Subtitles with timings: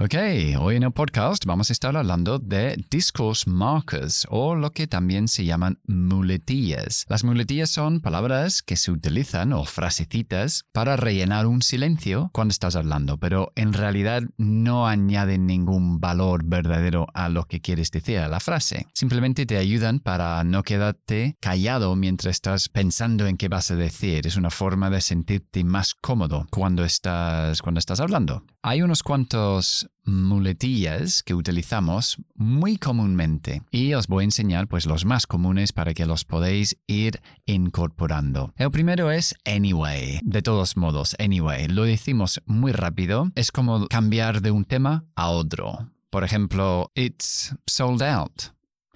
[0.00, 0.16] Ok,
[0.58, 5.28] hoy en el podcast vamos a estar hablando de discourse markers o lo que también
[5.28, 7.06] se llaman muletillas.
[7.08, 12.74] Las muletillas son palabras que se utilizan o frasecitas para rellenar un silencio cuando estás
[12.74, 18.26] hablando, pero en realidad no añaden ningún valor verdadero a lo que quieres decir a
[18.26, 18.88] la frase.
[18.94, 24.26] Simplemente te ayudan para no quedarte callado mientras estás pensando en qué vas a decir.
[24.26, 28.42] Es una forma de sentirte más cómodo cuando estás, cuando estás hablando.
[28.66, 35.04] Hay unos cuantos muletillas que utilizamos muy comúnmente y os voy a enseñar pues los
[35.04, 38.54] más comunes para que los podéis ir incorporando.
[38.56, 40.18] El primero es anyway.
[40.24, 41.68] De todos modos, anyway.
[41.68, 43.30] Lo decimos muy rápido.
[43.34, 45.90] Es como cambiar de un tema a otro.
[46.08, 48.44] Por ejemplo, it's sold out.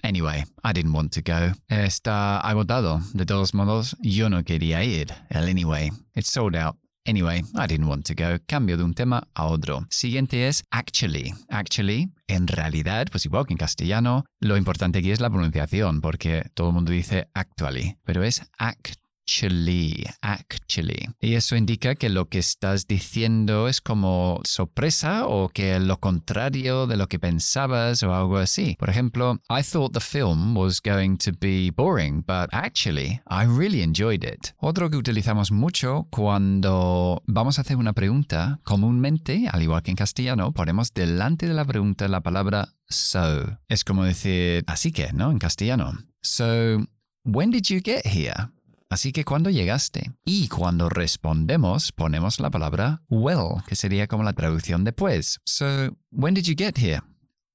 [0.01, 1.53] Anyway, I didn't want to go.
[1.67, 3.01] Está agotado.
[3.13, 5.13] De todos modos, yo no quería ir.
[5.29, 5.91] El anyway.
[6.15, 6.75] It's sold out.
[7.09, 8.37] Anyway, I didn't want to go.
[8.45, 9.87] Cambio de un tema a otro.
[9.89, 11.33] Siguiente es actually.
[11.49, 16.51] Actually, en realidad, pues igual que en castellano, lo importante aquí es la pronunciación, porque
[16.53, 18.99] todo el mundo dice actually, pero es act
[19.29, 21.07] actually, actually.
[21.21, 26.87] Y eso indica que lo que estás diciendo es como sorpresa o que lo contrario
[26.87, 28.75] de lo que pensabas o algo así.
[28.79, 33.83] Por ejemplo, I thought the film was going to be boring, but actually I really
[33.83, 34.53] enjoyed it.
[34.57, 39.97] Otro que utilizamos mucho cuando vamos a hacer una pregunta, comúnmente, al igual que en
[39.97, 43.59] castellano, ponemos delante de la pregunta la palabra so.
[43.67, 45.29] Es como decir así que, ¿no?
[45.29, 45.93] En castellano.
[46.21, 46.85] So,
[47.23, 48.49] when did you get here?
[48.91, 54.33] Así que cuando llegaste y cuando respondemos ponemos la palabra well, que sería como la
[54.33, 55.39] traducción de pues.
[55.45, 57.01] So, when did you get here?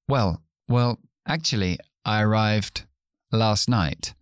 [0.09, 2.87] Well, well, actually, I arrived
[3.33, 4.15] last night,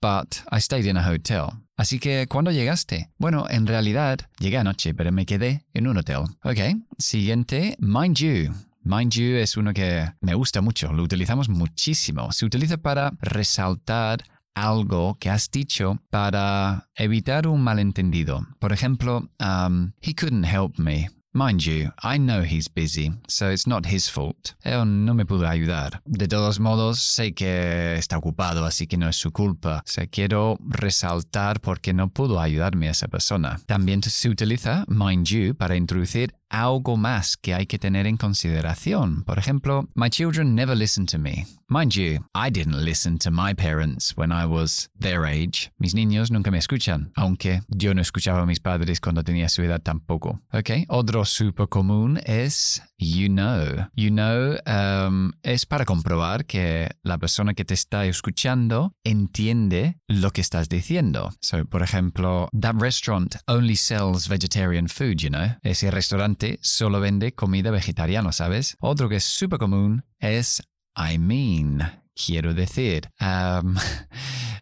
[0.00, 1.64] but I stayed in a hotel.
[1.76, 3.10] Así que, ¿cuándo llegaste?
[3.18, 6.22] Bueno, en realidad, llegué anoche, pero me quedé en un hotel.
[6.44, 8.54] Ok, siguiente, mind you.
[8.84, 12.30] Mind you es uno que me gusta mucho, lo utilizamos muchísimo.
[12.32, 14.22] Se utiliza para resaltar
[14.54, 18.46] algo que has dicho para evitar un malentendido.
[18.58, 21.08] Por ejemplo, um, he couldn't help me.
[21.36, 24.54] Mind you, I know he's busy, so it's not his fault.
[24.62, 26.00] Él no me pudo ayudar.
[26.04, 29.82] De todos modos, sé que está ocupado, así que no es su culpa.
[29.84, 33.58] O quiero resaltar porque no pudo ayudarme a esa persona.
[33.66, 39.24] También se utiliza mind you para introducir algo más que hay que tener en consideración.
[39.24, 41.46] Por ejemplo, my children never listen to me.
[41.68, 45.72] Mind you, I didn't listen to my parents when I was their age.
[45.78, 49.62] Mis niños nunca me escuchan, aunque yo no escuchaba a mis padres cuando tenía su
[49.62, 50.40] edad tampoco.
[50.52, 53.88] Ok, otro súper común es you know.
[53.96, 60.30] You know um, es para comprobar que la persona que te está escuchando entiende lo
[60.30, 61.32] que estás diciendo.
[61.40, 65.56] So, por ejemplo, that restaurant only sells vegetarian food, you know.
[65.62, 68.76] Ese restaurante solo vende comida vegetariana, ¿sabes?
[68.80, 70.62] Otro que es súper común es
[70.96, 73.10] I mean quiero decir.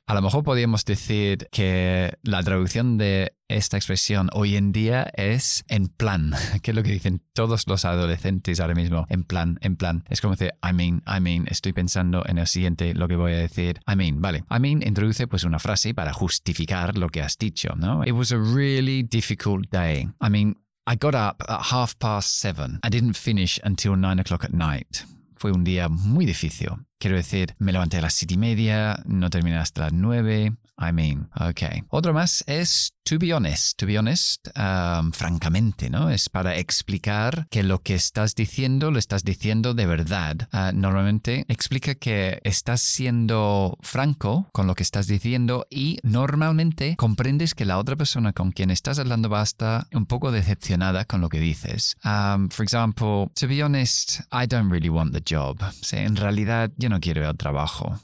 [0.05, 5.65] A lo mejor podríamos decir que la traducción de esta expresión hoy en día es
[5.69, 6.33] en plan,
[6.63, 10.05] que es lo que dicen todos los adolescentes ahora mismo, en plan, en plan.
[10.11, 13.33] Es como decir, I mean, I mean, estoy pensando en el siguiente, lo que voy
[13.33, 13.81] a decir.
[13.91, 14.45] I mean, vale.
[14.51, 18.05] I mean introduce pues una frase para justificar lo que has dicho, ¿no?
[18.05, 20.09] It was a really difficult day.
[20.21, 22.81] I mean, I got up at half past seven.
[22.83, 25.05] I didn't finish until nine o'clock at night.
[25.37, 26.85] Fue un día muy difícil.
[26.99, 30.57] Quiero decir, me levanté a las siete y media, no terminé hasta las nueve.
[30.79, 31.85] I mean, ok.
[31.89, 33.79] Otro más es to be honest.
[33.79, 36.11] To be honest, um, francamente, ¿no?
[36.11, 40.49] Es para explicar que lo que estás diciendo lo estás diciendo de verdad.
[40.53, 47.55] Uh, normalmente explica que estás siendo franco con lo que estás diciendo y normalmente comprendes
[47.55, 51.21] que la otra persona con quien estás hablando va a estar un poco decepcionada con
[51.21, 51.97] lo que dices.
[52.05, 55.59] Um, for example, to be honest, I don't really want the job.
[55.93, 58.01] En realidad, yo no quiero al trabajo.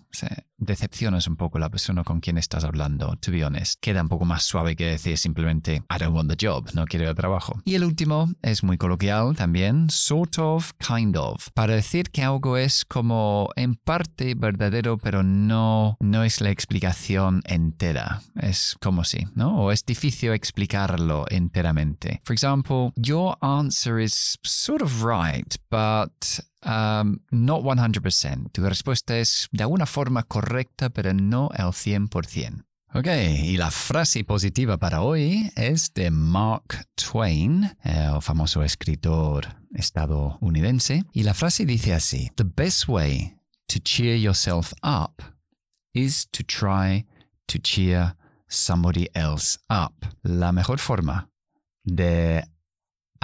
[0.59, 3.81] Decepcionas un poco la persona con quien estás hablando, to be honest.
[3.81, 7.09] Queda un poco más suave que decir simplemente I don't want the job, no quiero
[7.09, 7.61] al trabajo.
[7.65, 12.57] Y el último es muy coloquial también, sort of, kind of, para decir que algo
[12.57, 18.23] es como en parte verdadero, pero no, no es la explicación entera.
[18.35, 19.61] Es como si, ¿no?
[19.61, 22.21] O es difícil explicarlo enteramente.
[22.25, 28.51] For example, your answer is sort of right, but Um, no 100%.
[28.53, 32.65] Tu respuesta es de alguna forma correcta, pero no al 100%.
[32.95, 33.07] Ok,
[33.45, 41.23] y la frase positiva para hoy es de Mark Twain, el famoso escritor estadounidense, y
[41.23, 45.23] la frase dice así, The best way to cheer yourself up
[45.93, 47.07] is to try
[47.47, 48.17] to cheer
[48.49, 50.07] somebody else up.
[50.23, 51.29] La mejor forma
[51.85, 52.43] de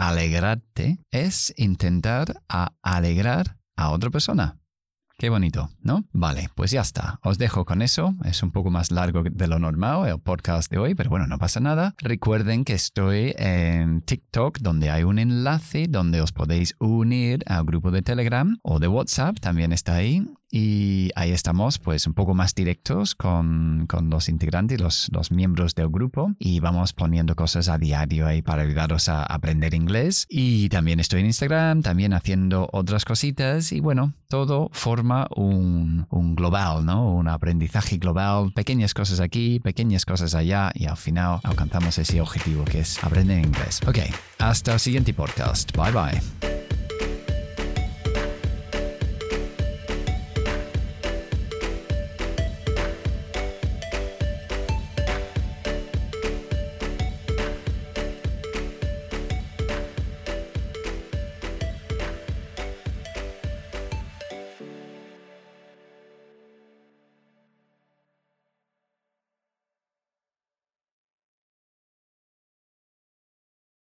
[0.08, 2.42] alegrarte es intentar
[2.82, 4.58] alegrar a otra persona.
[5.16, 6.04] Qué bonito, ¿no?
[6.12, 7.20] Vale, pues ya está.
[7.22, 8.14] Os dejo con eso.
[8.24, 11.38] Es un poco más largo de lo normal el podcast de hoy, pero bueno, no
[11.38, 11.94] pasa nada.
[11.98, 17.92] Recuerden que estoy en TikTok, donde hay un enlace donde os podéis unir al grupo
[17.92, 20.26] de Telegram o de WhatsApp, también está ahí.
[20.56, 25.74] Y ahí estamos, pues un poco más directos con, con los integrantes, los, los miembros
[25.74, 26.30] del grupo.
[26.38, 30.26] Y vamos poniendo cosas a diario ahí para ayudaros a aprender inglés.
[30.28, 33.72] Y también estoy en Instagram, también haciendo otras cositas.
[33.72, 37.10] Y bueno, todo forma un, un global, ¿no?
[37.12, 38.52] Un aprendizaje global.
[38.54, 40.70] Pequeñas cosas aquí, pequeñas cosas allá.
[40.72, 43.80] Y al final alcanzamos ese objetivo que es aprender inglés.
[43.88, 43.98] Ok,
[44.38, 45.76] hasta el siguiente podcast.
[45.76, 46.53] Bye bye.